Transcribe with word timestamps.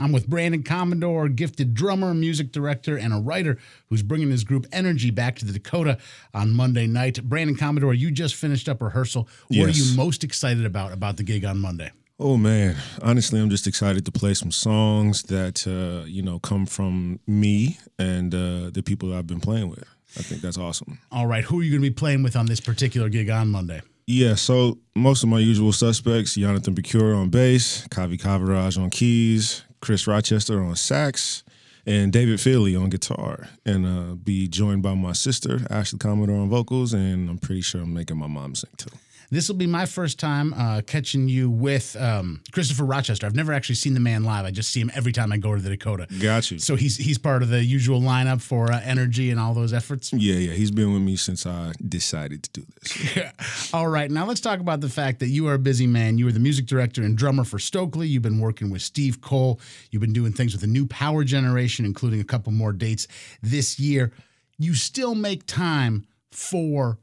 I'm 0.00 0.10
with 0.12 0.26
Brandon 0.26 0.62
Commodore, 0.62 1.28
gifted 1.28 1.72
drummer, 1.74 2.14
music 2.14 2.50
director, 2.50 2.96
and 2.96 3.12
a 3.12 3.18
writer 3.18 3.58
who's 3.88 4.02
bringing 4.02 4.30
his 4.30 4.42
group 4.42 4.66
NRG 4.70 5.14
back 5.14 5.36
to 5.36 5.44
the 5.44 5.52
Dakota 5.52 5.98
on 6.32 6.52
Monday 6.52 6.86
night. 6.86 7.22
Brandon 7.22 7.56
Commodore, 7.56 7.94
you 7.94 8.10
just 8.10 8.34
finished 8.34 8.68
up 8.68 8.82
rehearsal. 8.82 9.28
What 9.48 9.56
Yes. 9.68 9.76
are 9.76 9.82
you 9.90 9.96
most 9.96 10.24
excited 10.24 10.64
about 10.66 10.92
about 10.92 11.16
the 11.16 11.22
gig 11.22 11.44
on 11.44 11.60
Monday? 11.60 11.92
Oh 12.18 12.36
man, 12.36 12.76
honestly, 13.02 13.40
I'm 13.40 13.50
just 13.50 13.66
excited 13.66 14.04
to 14.06 14.12
play 14.12 14.34
some 14.34 14.50
songs 14.52 15.24
that 15.24 15.66
uh, 15.66 16.04
you 16.06 16.22
know 16.22 16.38
come 16.38 16.66
from 16.66 17.20
me 17.26 17.78
and 17.98 18.34
uh, 18.34 18.70
the 18.70 18.82
people 18.84 19.08
that 19.10 19.16
I've 19.18 19.26
been 19.26 19.40
playing 19.40 19.68
with. 19.68 19.84
I 20.16 20.22
think 20.22 20.40
that's 20.42 20.58
awesome. 20.58 20.98
All 21.10 21.26
right, 21.26 21.42
who 21.44 21.58
are 21.60 21.62
you 21.64 21.70
going 21.72 21.82
to 21.82 21.90
be 21.90 21.94
playing 21.94 22.22
with 22.22 22.36
on 22.36 22.46
this 22.46 22.60
particular 22.60 23.08
gig 23.08 23.30
on 23.30 23.48
Monday? 23.48 23.82
Yeah, 24.06 24.34
so 24.36 24.78
most 24.94 25.22
of 25.24 25.28
my 25.28 25.40
usual 25.40 25.72
suspects: 25.72 26.34
Jonathan 26.34 26.74
Bacure 26.74 27.16
on 27.16 27.30
bass, 27.30 27.86
Kavi 27.88 28.20
Kavaraj 28.20 28.78
on 28.80 28.90
keys, 28.90 29.64
Chris 29.84 30.06
Rochester 30.06 30.62
on 30.62 30.74
sax, 30.76 31.44
and 31.84 32.10
David 32.10 32.40
Feely 32.40 32.74
on 32.74 32.88
guitar. 32.88 33.50
And 33.66 33.84
uh, 33.84 34.14
be 34.14 34.48
joined 34.48 34.82
by 34.82 34.94
my 34.94 35.12
sister 35.12 35.60
Ashley 35.68 35.98
Commodore 35.98 36.40
on 36.40 36.48
vocals, 36.48 36.94
and 36.94 37.28
I'm 37.28 37.36
pretty 37.36 37.60
sure 37.60 37.82
I'm 37.82 37.92
making 37.92 38.16
my 38.16 38.26
mom 38.26 38.54
sing 38.54 38.70
too. 38.78 38.88
This 39.34 39.48
will 39.48 39.56
be 39.56 39.66
my 39.66 39.84
first 39.84 40.20
time 40.20 40.54
uh, 40.54 40.82
catching 40.86 41.28
you 41.28 41.50
with 41.50 41.96
um, 42.00 42.40
Christopher 42.52 42.84
Rochester. 42.84 43.26
I've 43.26 43.34
never 43.34 43.52
actually 43.52 43.74
seen 43.74 43.92
the 43.92 43.98
man 43.98 44.22
live. 44.22 44.44
I 44.44 44.52
just 44.52 44.70
see 44.70 44.80
him 44.80 44.92
every 44.94 45.10
time 45.10 45.32
I 45.32 45.38
go 45.38 45.56
to 45.56 45.60
the 45.60 45.70
Dakota. 45.70 46.06
Got 46.20 46.52
you. 46.52 46.60
So 46.60 46.76
he's 46.76 46.96
he's 46.96 47.18
part 47.18 47.42
of 47.42 47.48
the 47.48 47.64
usual 47.64 48.00
lineup 48.00 48.40
for 48.40 48.70
uh, 48.70 48.80
NRG 48.80 49.32
and 49.32 49.40
all 49.40 49.52
those 49.52 49.72
efforts. 49.72 50.12
Yeah, 50.12 50.36
yeah, 50.36 50.52
he's 50.52 50.70
been 50.70 50.92
with 50.92 51.02
me 51.02 51.16
since 51.16 51.46
I 51.46 51.72
decided 51.88 52.44
to 52.44 52.60
do 52.60 52.66
this. 52.80 53.74
All 53.74 53.88
right, 53.88 54.08
now 54.08 54.24
let's 54.24 54.40
talk 54.40 54.60
about 54.60 54.80
the 54.80 54.88
fact 54.88 55.18
that 55.18 55.28
you 55.28 55.48
are 55.48 55.54
a 55.54 55.58
busy 55.58 55.88
man. 55.88 56.16
You 56.16 56.28
are 56.28 56.32
the 56.32 56.38
music 56.38 56.66
director 56.66 57.02
and 57.02 57.18
drummer 57.18 57.42
for 57.42 57.58
Stokley. 57.58 58.06
You've 58.06 58.22
been 58.22 58.38
working 58.38 58.70
with 58.70 58.82
Steve 58.82 59.20
Cole. 59.20 59.60
You've 59.90 60.02
been 60.02 60.12
doing 60.12 60.32
things 60.32 60.52
with 60.52 60.60
the 60.60 60.68
new 60.68 60.86
Power 60.86 61.24
Generation, 61.24 61.84
including 61.84 62.20
a 62.20 62.24
couple 62.24 62.52
more 62.52 62.72
dates 62.72 63.08
this 63.42 63.80
year. 63.80 64.12
You 64.58 64.74
still 64.74 65.16
make 65.16 65.44
time 65.46 66.06
for 66.30 66.98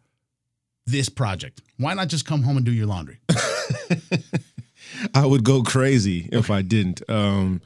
this 0.86 1.10
project. 1.10 1.62
Why 1.78 1.94
not 1.94 2.08
just 2.08 2.26
come 2.26 2.44
home 2.44 2.58
and 2.58 2.66
do 2.66 2.72
your 2.72 2.88
laundry? 2.88 3.20
I 5.14 5.26
would 5.26 5.44
go 5.44 5.64
crazy 5.64 6.30
if 6.32 6.50
I 6.52 6.62
didn't. 6.62 7.02
Um, 7.10 7.62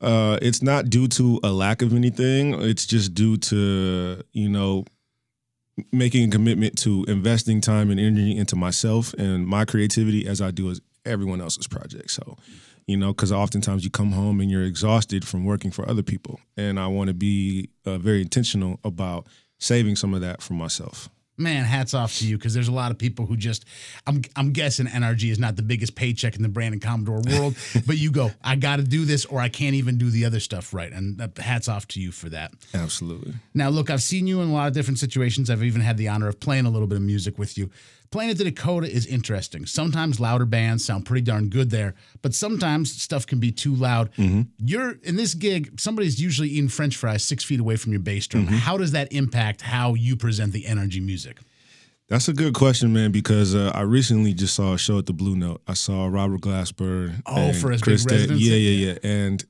uh, 0.00 0.38
it's 0.40 0.62
not 0.62 0.88
due 0.88 1.08
to 1.08 1.40
a 1.42 1.52
lack 1.52 1.82
of 1.82 1.92
anything. 1.92 2.54
It's 2.54 2.86
just 2.86 3.14
due 3.14 3.36
to 3.36 4.22
you 4.32 4.48
know 4.48 4.84
making 5.92 6.28
a 6.28 6.30
commitment 6.30 6.76
to 6.78 7.04
investing 7.08 7.60
time 7.60 7.90
and 7.90 8.00
energy 8.00 8.36
into 8.36 8.56
myself 8.56 9.14
and 9.14 9.46
my 9.46 9.64
creativity 9.64 10.26
as 10.26 10.40
I 10.40 10.50
do 10.50 10.70
as 10.70 10.80
everyone 11.04 11.40
else's 11.40 11.66
project. 11.66 12.10
So, 12.10 12.36
you 12.86 12.96
know, 12.96 13.12
because 13.12 13.32
oftentimes 13.32 13.84
you 13.84 13.90
come 13.90 14.12
home 14.12 14.40
and 14.40 14.50
you're 14.50 14.64
exhausted 14.64 15.26
from 15.26 15.44
working 15.44 15.70
for 15.70 15.88
other 15.88 16.02
people, 16.02 16.40
and 16.56 16.78
I 16.78 16.86
want 16.88 17.08
to 17.08 17.14
be 17.14 17.70
uh, 17.86 17.98
very 17.98 18.20
intentional 18.20 18.80
about 18.84 19.26
saving 19.58 19.96
some 19.96 20.14
of 20.14 20.20
that 20.20 20.42
for 20.42 20.54
myself. 20.54 21.08
Man, 21.40 21.64
hats 21.64 21.94
off 21.94 22.18
to 22.18 22.26
you 22.26 22.36
because 22.36 22.52
there's 22.52 22.68
a 22.68 22.72
lot 22.72 22.90
of 22.90 22.98
people 22.98 23.24
who 23.24 23.36
just 23.36 23.64
I'm 24.06 24.22
I'm 24.36 24.52
guessing 24.52 24.86
NRG 24.86 25.30
is 25.30 25.38
not 25.38 25.56
the 25.56 25.62
biggest 25.62 25.94
paycheck 25.94 26.36
in 26.36 26.42
the 26.42 26.48
Brandon 26.48 26.80
Commodore 26.80 27.22
world, 27.26 27.56
but 27.86 27.96
you 27.96 28.10
go, 28.10 28.30
I 28.44 28.56
got 28.56 28.76
to 28.76 28.82
do 28.82 29.04
this 29.06 29.24
or 29.24 29.40
I 29.40 29.48
can't 29.48 29.74
even 29.74 29.96
do 29.96 30.10
the 30.10 30.26
other 30.26 30.38
stuff 30.38 30.74
right. 30.74 30.92
And 30.92 31.20
uh, 31.20 31.28
hats 31.38 31.66
off 31.66 31.88
to 31.88 32.00
you 32.00 32.12
for 32.12 32.28
that. 32.28 32.52
Absolutely. 32.74 33.34
Now, 33.54 33.70
look, 33.70 33.88
I've 33.88 34.02
seen 34.02 34.26
you 34.26 34.42
in 34.42 34.50
a 34.50 34.52
lot 34.52 34.68
of 34.68 34.74
different 34.74 34.98
situations. 34.98 35.48
I've 35.48 35.64
even 35.64 35.80
had 35.80 35.96
the 35.96 36.08
honor 36.08 36.28
of 36.28 36.40
playing 36.40 36.66
a 36.66 36.70
little 36.70 36.86
bit 36.86 36.96
of 36.96 37.02
music 37.02 37.38
with 37.38 37.56
you. 37.56 37.70
Playing 38.10 38.30
at 38.32 38.38
the 38.38 38.44
Dakota 38.44 38.90
is 38.90 39.06
interesting. 39.06 39.66
Sometimes 39.66 40.18
louder 40.18 40.44
bands 40.44 40.84
sound 40.84 41.06
pretty 41.06 41.20
darn 41.22 41.48
good 41.48 41.70
there, 41.70 41.94
but 42.22 42.34
sometimes 42.34 43.00
stuff 43.00 43.24
can 43.24 43.38
be 43.38 43.52
too 43.52 43.72
loud. 43.72 44.10
You're 44.58 44.96
in 45.04 45.14
this 45.14 45.34
gig, 45.34 45.78
somebody's 45.80 46.20
usually 46.20 46.48
eating 46.48 46.68
French 46.68 46.96
fries 46.96 47.22
six 47.22 47.44
feet 47.44 47.60
away 47.60 47.76
from 47.76 47.92
your 47.92 48.00
bass 48.00 48.26
drum. 48.26 48.48
How 48.48 48.76
does 48.76 48.90
that 48.92 49.12
impact 49.12 49.60
how 49.60 49.94
you 49.94 50.16
present 50.16 50.52
the 50.52 50.64
NRG 50.64 51.00
music? 51.00 51.29
That's 52.10 52.26
a 52.26 52.32
good 52.32 52.54
question, 52.54 52.92
man, 52.92 53.12
because 53.12 53.54
uh, 53.54 53.70
I 53.72 53.82
recently 53.82 54.34
just 54.34 54.56
saw 54.56 54.74
a 54.74 54.78
show 54.78 54.98
at 54.98 55.06
the 55.06 55.12
Blue 55.12 55.36
Note. 55.36 55.62
I 55.68 55.74
saw 55.74 56.08
Robert 56.08 56.40
Glasper. 56.40 57.22
Oh, 57.24 57.36
and 57.36 57.56
for 57.56 57.70
his 57.70 57.80
Chris 57.80 58.04
big 58.04 58.12
residency? 58.12 58.44
Yeah, 58.44 58.56
yeah, 58.56 58.92
yeah. 58.92 58.98
And 59.08 59.44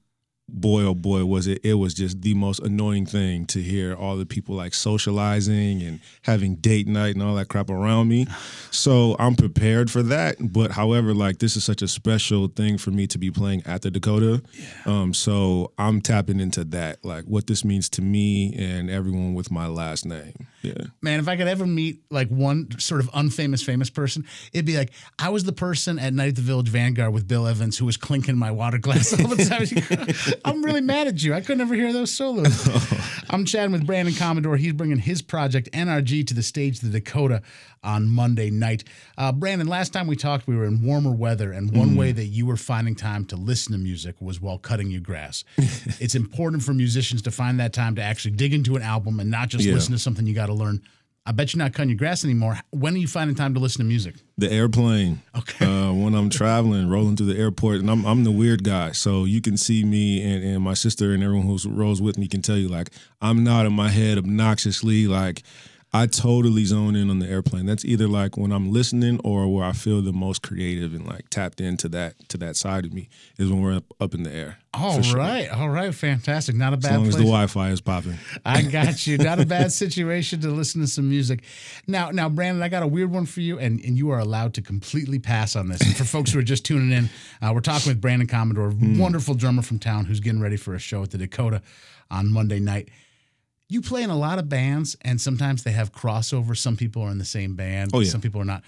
boy, 0.46 0.82
oh 0.82 0.94
boy, 0.94 1.24
was 1.24 1.46
it, 1.46 1.60
it 1.64 1.74
was 1.74 1.94
just 1.94 2.20
the 2.20 2.34
most 2.34 2.60
annoying 2.60 3.06
thing 3.06 3.46
to 3.46 3.62
hear 3.62 3.94
all 3.94 4.16
the 4.16 4.26
people 4.26 4.54
like 4.54 4.74
socializing 4.74 5.80
and 5.80 6.00
having 6.22 6.56
date 6.56 6.86
night 6.86 7.14
and 7.14 7.22
all 7.22 7.34
that 7.36 7.48
crap 7.48 7.70
around 7.70 8.08
me. 8.08 8.26
So 8.70 9.16
I'm 9.18 9.36
prepared 9.36 9.90
for 9.90 10.02
that. 10.04 10.36
But 10.40 10.72
however, 10.72 11.14
like 11.14 11.38
this 11.38 11.56
is 11.56 11.64
such 11.64 11.82
a 11.82 11.88
special 11.88 12.48
thing 12.48 12.78
for 12.78 12.90
me 12.90 13.06
to 13.06 13.18
be 13.18 13.30
playing 13.30 13.62
at 13.64 13.82
the 13.82 13.90
Dakota. 13.90 14.42
Yeah. 14.52 14.66
Um, 14.84 15.14
so 15.14 15.72
I'm 15.78 16.00
tapping 16.00 16.40
into 16.40 16.64
that, 16.64 17.04
like 17.04 17.24
what 17.24 17.46
this 17.46 17.64
means 17.64 17.88
to 17.90 18.02
me 18.02 18.54
and 18.54 18.90
everyone 18.90 19.34
with 19.34 19.50
my 19.50 19.66
last 19.66 20.04
name. 20.04 20.34
Yeah. 20.62 20.74
Man, 21.00 21.20
if 21.20 21.28
I 21.28 21.36
could 21.36 21.48
ever 21.48 21.66
meet 21.66 22.02
like 22.10 22.28
one 22.28 22.78
sort 22.78 23.00
of 23.00 23.10
unfamous 23.12 23.64
famous 23.64 23.88
person, 23.88 24.26
it'd 24.52 24.66
be 24.66 24.76
like 24.76 24.92
I 25.18 25.30
was 25.30 25.44
the 25.44 25.52
person 25.52 25.98
at 25.98 26.12
Night 26.12 26.28
at 26.28 26.36
the 26.36 26.42
Village 26.42 26.68
Vanguard 26.68 27.12
with 27.12 27.26
Bill 27.26 27.46
Evans 27.46 27.78
who 27.78 27.86
was 27.86 27.96
clinking 27.96 28.36
my 28.36 28.50
water 28.50 28.78
glass 28.78 29.12
all 29.18 29.28
the 29.28 29.44
time. 29.44 30.40
I'm 30.44 30.62
really 30.62 30.82
mad 30.82 31.06
at 31.06 31.22
you. 31.22 31.34
I 31.34 31.40
could 31.40 31.58
never 31.58 31.74
hear 31.74 31.92
those 31.92 32.10
solos. 32.12 32.68
I'm 33.32 33.44
chatting 33.44 33.70
with 33.70 33.86
Brandon 33.86 34.12
Commodore. 34.12 34.56
He's 34.56 34.72
bringing 34.72 34.98
his 34.98 35.22
project 35.22 35.70
NRG 35.72 36.26
to 36.26 36.34
the 36.34 36.42
stage, 36.42 36.80
the 36.80 36.88
Dakota, 36.88 37.42
on 37.82 38.08
Monday 38.08 38.50
night. 38.50 38.82
Uh, 39.16 39.30
Brandon, 39.30 39.68
last 39.68 39.92
time 39.92 40.08
we 40.08 40.16
talked, 40.16 40.48
we 40.48 40.56
were 40.56 40.64
in 40.64 40.82
warmer 40.84 41.12
weather, 41.12 41.52
and 41.52 41.70
one 41.74 41.94
way 41.94 42.10
that 42.10 42.24
you 42.26 42.44
were 42.44 42.56
finding 42.56 42.96
time 42.96 43.24
to 43.26 43.36
listen 43.36 43.72
to 43.72 43.78
music 43.78 44.16
was 44.20 44.40
while 44.40 44.58
cutting 44.58 44.90
your 44.90 45.00
grass. 45.00 45.44
it's 46.00 46.16
important 46.16 46.64
for 46.64 46.74
musicians 46.74 47.22
to 47.22 47.30
find 47.30 47.60
that 47.60 47.72
time 47.72 47.94
to 47.94 48.02
actually 48.02 48.32
dig 48.32 48.52
into 48.52 48.74
an 48.74 48.82
album 48.82 49.20
and 49.20 49.30
not 49.30 49.48
just 49.48 49.64
Yeah. 49.64 49.74
listen 49.74 49.92
to 49.92 49.98
something 49.98 50.26
you 50.26 50.34
got 50.34 50.46
to 50.46 50.54
learn. 50.54 50.82
I 51.26 51.32
bet 51.32 51.52
you're 51.52 51.62
not 51.62 51.74
cutting 51.74 51.90
your 51.90 51.98
grass 51.98 52.24
anymore. 52.24 52.58
When 52.70 52.94
are 52.94 52.98
you 52.98 53.06
finding 53.06 53.36
time 53.36 53.52
to 53.54 53.60
listen 53.60 53.80
to 53.80 53.84
music? 53.86 54.16
The 54.38 54.50
airplane. 54.50 55.20
Okay. 55.36 55.66
Uh, 55.66 55.92
when 55.92 56.14
I'm 56.14 56.30
traveling, 56.30 56.88
rolling 56.88 57.16
through 57.16 57.32
the 57.32 57.38
airport, 57.38 57.76
and 57.80 57.90
I'm 57.90 58.06
I'm 58.06 58.24
the 58.24 58.30
weird 58.30 58.64
guy. 58.64 58.92
So 58.92 59.24
you 59.24 59.40
can 59.40 59.56
see 59.56 59.84
me 59.84 60.22
and, 60.22 60.42
and 60.42 60.62
my 60.62 60.74
sister 60.74 61.12
and 61.12 61.22
everyone 61.22 61.46
who 61.46 61.58
rolls 61.68 62.00
with 62.00 62.16
me 62.16 62.26
can 62.26 62.42
tell 62.42 62.56
you 62.56 62.68
like 62.68 62.90
I'm 63.20 63.44
not 63.44 63.66
in 63.66 63.72
my 63.72 63.90
head 63.90 64.16
obnoxiously. 64.18 65.06
Like 65.06 65.42
I 65.92 66.06
totally 66.06 66.64
zone 66.64 66.94
in 66.94 67.10
on 67.10 67.18
the 67.18 67.26
airplane. 67.26 67.66
That's 67.66 67.84
either 67.84 68.06
like 68.06 68.36
when 68.36 68.52
I'm 68.52 68.70
listening 68.70 69.20
or 69.24 69.52
where 69.52 69.64
I 69.64 69.72
feel 69.72 70.00
the 70.00 70.12
most 70.12 70.40
creative 70.40 70.94
and 70.94 71.04
like 71.04 71.28
tapped 71.30 71.60
into 71.60 71.88
that 71.88 72.28
to 72.28 72.38
that 72.38 72.56
side 72.56 72.84
of 72.84 72.92
me 72.92 73.08
is 73.38 73.50
when 73.50 73.60
we're 73.60 73.74
up, 73.74 73.84
up 74.00 74.14
in 74.14 74.22
the 74.22 74.32
air. 74.32 74.58
All 74.72 74.98
right, 74.98 75.46
sure. 75.46 75.54
all 75.56 75.68
right, 75.68 75.92
fantastic. 75.92 76.54
Not 76.54 76.72
a 76.74 76.76
bad. 76.76 76.92
As 76.92 76.96
long 76.96 77.04
place. 77.06 77.14
as 77.14 77.20
the 77.20 77.24
Wi-Fi 77.24 77.70
is 77.70 77.80
popping. 77.80 78.18
I 78.44 78.62
got 78.70 79.04
you. 79.04 79.18
Not 79.18 79.40
a 79.40 79.46
bad 79.46 79.72
situation 79.72 80.40
to 80.42 80.50
listen 80.50 80.80
to 80.80 80.86
some 80.86 81.08
music. 81.08 81.42
Now, 81.88 82.12
now, 82.12 82.28
Brandon, 82.28 82.62
I 82.62 82.68
got 82.68 82.84
a 82.84 82.86
weird 82.86 83.10
one 83.10 83.26
for 83.26 83.40
you, 83.40 83.58
and, 83.58 83.80
and 83.84 83.98
you 83.98 84.10
are 84.10 84.20
allowed 84.20 84.54
to 84.54 84.62
completely 84.62 85.18
pass 85.18 85.56
on 85.56 85.68
this. 85.68 85.80
And 85.80 85.96
for 85.96 86.04
folks 86.04 86.30
who 86.30 86.38
are 86.38 86.44
just 86.44 86.64
tuning 86.64 86.92
in, 86.92 87.10
uh, 87.42 87.52
we're 87.52 87.62
talking 87.62 87.90
with 87.90 88.00
Brandon 88.00 88.28
Commodore, 88.28 88.72
wonderful 88.80 89.34
drummer 89.34 89.62
from 89.62 89.80
town 89.80 90.04
who's 90.04 90.20
getting 90.20 90.40
ready 90.40 90.56
for 90.56 90.76
a 90.76 90.78
show 90.78 91.02
at 91.02 91.10
the 91.10 91.18
Dakota 91.18 91.62
on 92.08 92.32
Monday 92.32 92.60
night. 92.60 92.90
You 93.70 93.80
play 93.80 94.02
in 94.02 94.10
a 94.10 94.18
lot 94.18 94.38
of 94.38 94.48
bands, 94.48 94.96
and 95.02 95.20
sometimes 95.20 95.62
they 95.62 95.70
have 95.70 95.92
crossover. 95.92 96.56
Some 96.56 96.76
people 96.76 97.02
are 97.02 97.10
in 97.10 97.18
the 97.18 97.24
same 97.24 97.54
band, 97.54 97.92
Oh, 97.94 98.00
yeah. 98.00 98.10
some 98.10 98.20
people 98.20 98.40
are 98.40 98.44
not. 98.44 98.62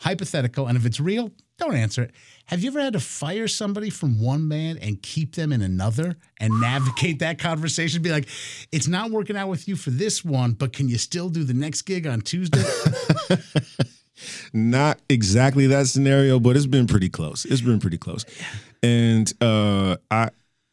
Hypothetical, 0.00 0.66
and 0.68 0.76
if 0.76 0.86
it's 0.86 1.00
real, 1.00 1.30
don't 1.58 1.74
answer 1.74 2.02
it. 2.02 2.12
Have 2.46 2.62
you 2.62 2.70
ever 2.70 2.80
had 2.80 2.92
to 2.94 3.00
fire 3.00 3.48
somebody 3.48 3.90
from 3.90 4.20
one 4.20 4.48
band 4.48 4.78
and 4.80 5.02
keep 5.02 5.34
them 5.34 5.52
in 5.52 5.60
another 5.60 6.16
and 6.38 6.60
navigate 6.60 7.18
that 7.18 7.38
conversation? 7.38 8.00
Be 8.00 8.10
like, 8.10 8.28
it's 8.72 8.86
not 8.88 9.10
working 9.10 9.36
out 9.36 9.48
with 9.48 9.68
you 9.68 9.74
for 9.76 9.90
this 9.90 10.24
one, 10.24 10.52
but 10.52 10.72
can 10.72 10.88
you 10.88 10.98
still 10.98 11.28
do 11.28 11.42
the 11.44 11.52
next 11.54 11.82
gig 11.82 12.06
on 12.06 12.20
Tuesday? 12.22 12.62
Not 14.52 14.98
exactly 15.08 15.66
that 15.68 15.86
scenario, 15.86 16.40
but 16.40 16.56
it's 16.56 16.66
been 16.66 16.86
pretty 16.86 17.08
close. 17.08 17.44
It's 17.44 17.60
been 17.60 17.78
pretty 17.78 17.98
close. 17.98 18.24
And 18.82 19.32
uh 19.40 19.96
I 20.10 20.30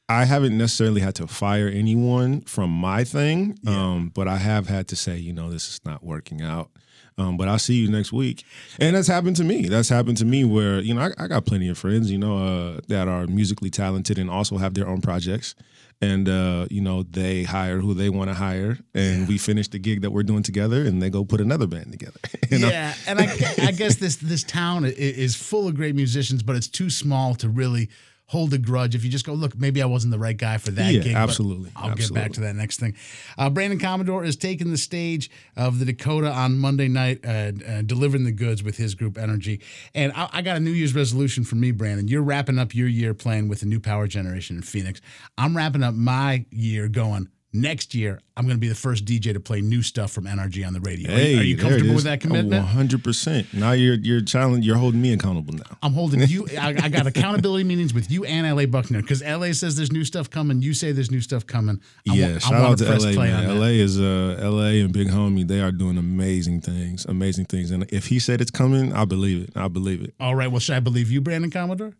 I 0.08 0.26
haven't 0.26 0.58
necessarily 0.58 1.02
had 1.02 1.16
to 1.16 1.28
fire 1.28 1.68
anyone 1.68 2.42
from 2.42 2.70
my 2.70 3.04
thing, 3.04 3.58
um, 3.68 4.12
but 4.14 4.28
I 4.28 4.38
have 4.38 4.68
had 4.68 4.88
to 4.90 4.96
say, 4.96 5.18
you 5.18 5.34
know, 5.34 5.50
this 5.50 5.68
is 5.68 5.82
not 5.84 6.04
working 6.04 6.42
out. 6.42 6.70
Um, 7.18 7.38
but 7.38 7.48
I'll 7.48 7.60
see 7.60 7.76
you 7.76 7.90
next 7.90 8.12
week. 8.12 8.44
And 8.78 8.96
that's 8.96 9.08
happened 9.08 9.38
to 9.38 9.46
me. 9.46 9.70
That's 9.70 9.88
happened 9.88 10.18
to 10.18 10.26
me 10.26 10.44
where, 10.44 10.82
you 10.82 10.94
know, 10.94 11.02
I, 11.02 11.24
I 11.24 11.28
got 11.28 11.46
plenty 11.46 11.70
of 11.70 11.78
friends, 11.78 12.12
you 12.12 12.18
know, 12.18 12.38
uh, 12.38 12.82
that 12.90 13.08
are 13.08 13.26
musically 13.26 13.70
talented 13.70 14.20
and 14.20 14.30
also 14.30 14.58
have 14.58 14.74
their 14.74 14.88
own 14.88 15.00
projects. 15.02 15.56
And, 16.02 16.28
uh, 16.28 16.68
you 16.70 16.82
know, 16.82 17.04
they 17.04 17.44
hire 17.44 17.80
who 17.80 17.94
they 17.94 18.10
want 18.10 18.30
to 18.32 18.34
hire. 18.34 18.78
And 18.94 19.30
we 19.30 19.38
finish 19.38 19.70
the 19.70 19.80
gig 19.80 20.02
that 20.02 20.12
we're 20.12 20.24
doing 20.24 20.44
together 20.44 20.82
and 20.86 21.02
they 21.02 21.10
go 21.10 21.24
put 21.24 21.40
another 21.40 21.68
band 21.68 21.94
together. 21.94 22.20
you 22.50 22.60
know? 22.60 22.68
yeah, 22.68 22.94
and 23.08 23.20
I, 23.20 23.34
I 23.62 23.72
guess 23.72 23.96
this 23.96 24.18
this 24.18 24.44
town 24.44 24.84
is 24.84 25.38
full 25.38 25.70
of 25.70 25.76
great 25.76 25.96
musicians, 25.96 26.44
but 26.44 26.58
it's 26.58 26.68
too 26.68 26.90
small 26.90 27.34
to 27.36 27.48
really 27.48 27.90
hold 28.28 28.54
a 28.54 28.58
grudge. 28.58 28.96
If 28.96 29.04
you 29.04 29.10
just 29.12 29.26
go, 29.26 29.34
look, 29.34 29.56
maybe 29.58 29.82
I 29.82 29.86
wasn't 29.86 30.12
the 30.12 30.18
right 30.20 30.36
guy 30.36 30.58
for 30.58 30.72
that 30.72 30.92
Yeah, 30.94 31.02
gig. 31.02 31.14
absolutely, 31.16 31.72
I'll 31.76 31.94
get 31.96 32.14
back 32.14 32.34
to 32.34 32.42
that 32.42 32.56
next 32.56 32.80
thing. 32.80 32.96
Uh, 33.38 33.50
Brandon 33.50 33.78
Commodore 33.80 34.24
is 34.24 34.36
taking 34.36 34.72
the 34.72 34.78
stage 34.78 35.30
of 35.56 35.80
the 35.80 35.86
Dakota 35.86 36.32
on 36.32 36.58
Monday 36.58 36.88
night, 36.88 37.24
uh, 37.26 37.52
uh, 37.68 37.82
delivering 37.84 38.24
the 38.24 38.32
goods 38.32 38.64
with 38.64 38.78
his 38.78 38.96
group 38.96 39.14
NRG. 39.14 39.62
And 39.94 40.12
I, 40.16 40.30
I 40.34 40.42
got 40.42 40.58
a 40.58 40.60
New 40.60 40.72
Year's 40.72 40.96
resolution 40.96 41.44
for 41.44 41.56
me, 41.56 41.72
Brandon. 41.72 42.08
You're 42.08 42.24
wrapping 42.24 42.58
up 42.58 42.74
your 42.74 42.88
year 42.88 43.14
playing 43.14 43.48
with 43.48 43.60
the 43.60 43.68
new 43.68 43.80
power 43.80 44.08
generation 44.08 44.56
in 44.58 44.62
Phoenix. 44.64 45.02
I'm 45.38 45.56
wrapping 45.56 45.84
up 45.84 45.94
my 45.94 46.46
year 46.52 46.88
going. 46.88 47.30
Next 47.56 47.96
year, 47.96 48.20
I'm 48.36 48.44
going 48.46 48.58
to 48.58 48.60
be 48.60 48.68
the 48.68 48.76
first 48.76 49.06
DJ 49.06 49.32
to 49.34 49.40
play 49.40 49.62
new 49.62 49.82
stuff 49.82 50.12
from 50.12 50.26
NRG 50.26 50.68
on 50.68 50.74
the 50.74 50.82
radio. 50.82 51.10
Are 51.10 51.14
you- 51.18 51.18
Hey, 51.26 51.38
are 51.40 51.44
you 51.44 51.58
comfortable 51.58 51.96
with 51.96 52.04
that 52.04 52.20
commitment? 52.20 52.62
One 52.64 52.72
hundred 52.74 53.02
percent. 53.02 53.54
Now 53.54 53.72
you're 53.72 53.94
you're 53.96 54.20
challenging. 54.20 54.64
You're 54.64 54.76
holding 54.76 55.02
me 55.02 55.14
accountable 55.14 55.54
now. 55.54 55.78
I'm 55.82 55.94
holding 55.94 56.28
you. 56.28 56.46
I, 56.60 56.76
I 56.84 56.90
got 56.90 57.08
accountability 57.08 57.64
meetings 57.64 57.94
with 57.94 58.12
you 58.12 58.26
and 58.26 58.46
LA 58.58 58.66
Buckner 58.66 59.02
because 59.02 59.24
LA 59.24 59.54
says 59.54 59.78
there's 59.78 59.92
new 59.94 60.04
stuff 60.04 60.30
coming. 60.30 60.62
You 60.62 60.74
say 60.74 60.92
there's 60.92 61.12
new 61.12 61.22
stuff 61.22 61.48
coming. 61.48 61.80
I 62.10 62.14
yeah, 62.16 62.36
I 62.36 62.38
shout 62.40 62.52
want 62.52 62.64
out 62.74 62.78
to 62.80 62.86
press 62.88 63.06
LA, 63.06 63.12
play 63.14 63.30
man. 63.32 63.58
LA 63.60 63.66
is 63.68 64.00
uh 64.02 64.38
LA 64.42 64.84
and 64.84 64.92
Big 64.92 65.08
Homie. 65.08 65.48
They 65.48 65.62
are 65.62 65.72
doing 65.72 65.98
amazing 65.98 66.60
things, 66.60 67.06
amazing 67.06 67.46
things. 67.46 67.72
And 67.72 67.86
if 67.92 68.08
he 68.08 68.20
said 68.20 68.42
it's 68.42 68.52
coming, 68.52 68.92
I 68.92 69.06
believe 69.06 69.44
it. 69.44 69.52
I 69.56 69.70
believe 69.70 70.02
it. 70.02 70.14
All 70.20 70.36
right. 70.36 70.52
Well, 70.52 70.60
should 70.60 70.76
I 70.76 70.82
believe 70.82 71.10
you, 71.10 71.22
Brandon 71.22 71.52
Commodore? 71.52 71.94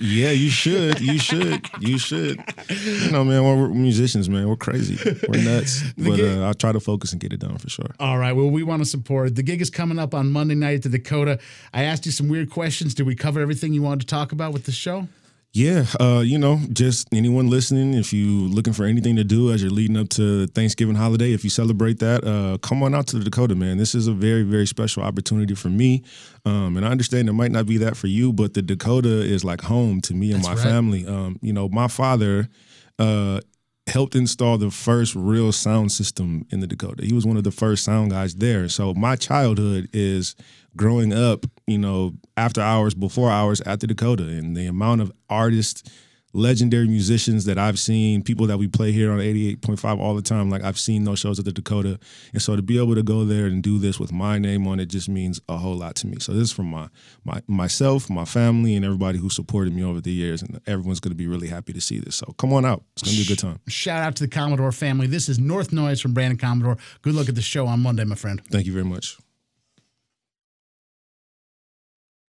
Yeah, 0.00 0.30
you 0.30 0.50
should. 0.50 1.00
You 1.00 1.18
should. 1.18 1.68
You 1.80 1.98
should. 1.98 2.42
You 2.68 3.10
know, 3.10 3.24
man, 3.24 3.42
we're 3.44 3.68
musicians, 3.68 4.28
man. 4.28 4.48
We're 4.48 4.56
crazy. 4.56 4.98
We're 5.28 5.42
nuts. 5.42 5.82
But 5.98 6.20
uh, 6.20 6.42
I'll 6.46 6.54
try 6.54 6.72
to 6.72 6.80
focus 6.80 7.12
and 7.12 7.20
get 7.20 7.32
it 7.32 7.40
done 7.40 7.56
for 7.58 7.68
sure. 7.68 7.94
All 7.98 8.18
right. 8.18 8.32
Well, 8.32 8.48
we 8.48 8.62
want 8.62 8.82
to 8.82 8.86
support. 8.88 9.34
The 9.34 9.42
gig 9.42 9.60
is 9.60 9.70
coming 9.70 9.98
up 9.98 10.14
on 10.14 10.30
Monday 10.30 10.54
night 10.54 10.76
at 10.76 10.82
the 10.82 10.88
Dakota. 10.90 11.38
I 11.72 11.84
asked 11.84 12.06
you 12.06 12.12
some 12.12 12.28
weird 12.28 12.50
questions. 12.50 12.94
Did 12.94 13.06
we 13.06 13.14
cover 13.14 13.40
everything 13.40 13.72
you 13.72 13.82
wanted 13.82 14.00
to 14.00 14.06
talk 14.06 14.32
about 14.32 14.52
with 14.52 14.64
the 14.64 14.72
show? 14.72 15.08
Yeah, 15.56 15.86
uh, 15.98 16.20
you 16.22 16.36
know, 16.36 16.60
just 16.70 17.08
anyone 17.14 17.48
listening, 17.48 17.94
if 17.94 18.12
you 18.12 18.46
looking 18.48 18.74
for 18.74 18.84
anything 18.84 19.16
to 19.16 19.24
do 19.24 19.50
as 19.52 19.62
you're 19.62 19.70
leading 19.70 19.96
up 19.96 20.10
to 20.10 20.48
Thanksgiving 20.48 20.96
holiday, 20.96 21.32
if 21.32 21.44
you 21.44 21.48
celebrate 21.48 21.98
that, 22.00 22.26
uh, 22.26 22.58
come 22.58 22.82
on 22.82 22.94
out 22.94 23.06
to 23.06 23.18
the 23.18 23.24
Dakota, 23.24 23.54
man. 23.54 23.78
This 23.78 23.94
is 23.94 24.06
a 24.06 24.12
very, 24.12 24.42
very 24.42 24.66
special 24.66 25.02
opportunity 25.02 25.54
for 25.54 25.70
me. 25.70 26.02
Um, 26.44 26.76
and 26.76 26.84
I 26.84 26.90
understand 26.90 27.30
it 27.30 27.32
might 27.32 27.52
not 27.52 27.64
be 27.64 27.78
that 27.78 27.96
for 27.96 28.06
you, 28.06 28.34
but 28.34 28.52
the 28.52 28.60
Dakota 28.60 29.22
is 29.22 29.44
like 29.44 29.62
home 29.62 30.02
to 30.02 30.12
me 30.12 30.32
and 30.32 30.44
That's 30.44 30.48
my 30.48 30.54
right. 30.56 30.62
family. 30.62 31.06
Um, 31.06 31.38
you 31.40 31.54
know, 31.54 31.70
my 31.70 31.88
father 31.88 32.50
uh, 32.98 33.40
helped 33.86 34.14
install 34.14 34.58
the 34.58 34.70
first 34.70 35.14
real 35.14 35.52
sound 35.52 35.90
system 35.90 36.44
in 36.50 36.60
the 36.60 36.66
Dakota. 36.66 37.06
He 37.06 37.14
was 37.14 37.24
one 37.24 37.38
of 37.38 37.44
the 37.44 37.50
first 37.50 37.82
sound 37.82 38.10
guys 38.10 38.34
there. 38.34 38.68
So 38.68 38.92
my 38.92 39.16
childhood 39.16 39.88
is 39.94 40.36
growing 40.76 41.14
up, 41.14 41.46
you 41.66 41.78
know, 41.78 42.14
after 42.36 42.60
hours, 42.60 42.94
before 42.94 43.30
hours 43.30 43.60
at 43.62 43.80
the 43.80 43.86
Dakota, 43.86 44.24
and 44.24 44.56
the 44.56 44.66
amount 44.66 45.00
of 45.00 45.12
artists, 45.28 45.82
legendary 46.36 46.86
musicians 46.86 47.46
that 47.46 47.58
I've 47.58 47.78
seen, 47.78 48.22
people 48.22 48.46
that 48.46 48.58
we 48.58 48.68
play 48.68 48.92
here 48.92 49.10
on 49.10 49.18
88.5 49.18 49.98
all 49.98 50.14
the 50.14 50.22
time. 50.22 50.50
Like 50.50 50.62
I've 50.62 50.78
seen 50.78 51.04
those 51.04 51.18
shows 51.18 51.38
at 51.38 51.44
the 51.44 51.52
Dakota. 51.52 51.98
And 52.32 52.42
so 52.42 52.54
to 52.56 52.62
be 52.62 52.78
able 52.78 52.94
to 52.94 53.02
go 53.02 53.24
there 53.24 53.46
and 53.46 53.62
do 53.62 53.78
this 53.78 53.98
with 53.98 54.12
my 54.12 54.38
name 54.38 54.66
on 54.66 54.78
it 54.78 54.86
just 54.86 55.08
means 55.08 55.40
a 55.48 55.56
whole 55.56 55.76
lot 55.76 55.94
to 55.96 56.06
me. 56.06 56.18
So 56.20 56.32
this 56.32 56.42
is 56.42 56.52
from 56.52 56.66
my 56.66 56.88
my 57.24 57.40
myself, 57.46 58.10
my 58.10 58.24
family, 58.24 58.76
and 58.76 58.84
everybody 58.84 59.18
who 59.18 59.30
supported 59.30 59.74
me 59.74 59.82
over 59.82 60.00
the 60.00 60.12
years. 60.12 60.42
And 60.42 60.60
everyone's 60.66 61.00
gonna 61.00 61.14
be 61.14 61.26
really 61.26 61.48
happy 61.48 61.72
to 61.72 61.80
see 61.80 61.98
this. 61.98 62.16
So 62.16 62.34
come 62.38 62.52
on 62.52 62.64
out. 62.64 62.84
It's 62.92 63.02
gonna 63.02 63.16
be 63.16 63.22
a 63.22 63.26
good 63.26 63.38
time. 63.38 63.58
Shout 63.68 64.02
out 64.02 64.16
to 64.16 64.24
the 64.24 64.30
Commodore 64.30 64.72
family. 64.72 65.06
This 65.06 65.28
is 65.28 65.38
North 65.38 65.72
Noise 65.72 66.00
from 66.00 66.12
Brandon 66.12 66.38
Commodore. 66.38 66.76
Good 67.02 67.14
luck 67.14 67.28
at 67.28 67.34
the 67.34 67.42
show 67.42 67.66
on 67.66 67.80
Monday, 67.80 68.04
my 68.04 68.14
friend. 68.14 68.42
Thank 68.50 68.66
you 68.66 68.72
very 68.72 68.84
much. 68.84 69.16